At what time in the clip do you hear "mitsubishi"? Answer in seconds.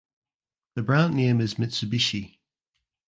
1.59-2.39